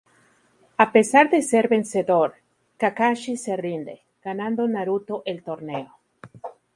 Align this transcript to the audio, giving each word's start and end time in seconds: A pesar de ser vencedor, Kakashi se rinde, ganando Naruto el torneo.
A 0.85 0.87
pesar 0.95 1.25
de 1.33 1.39
ser 1.49 1.65
vencedor, 1.75 2.29
Kakashi 2.81 3.35
se 3.43 3.53
rinde, 3.65 3.95
ganando 4.25 4.61
Naruto 4.67 5.15
el 5.31 5.43
torneo. 5.43 5.89